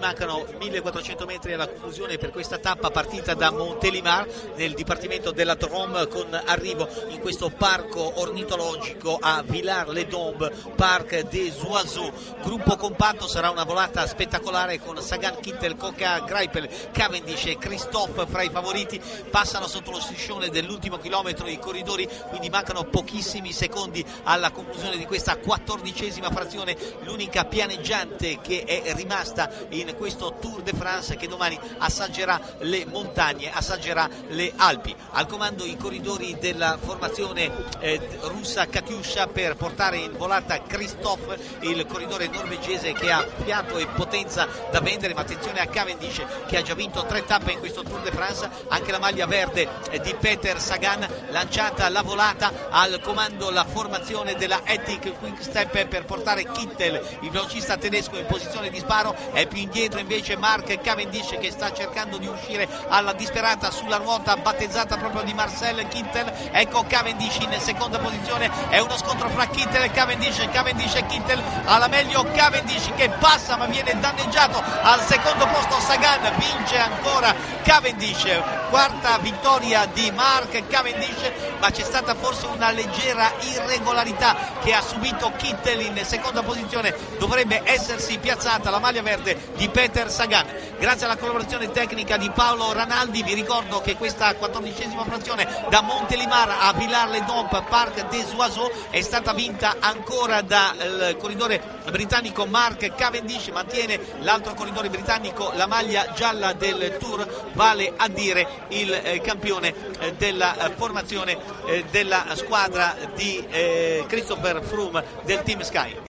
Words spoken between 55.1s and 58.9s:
Quick Step per portare Kittel, il velocista tedesco in posizione di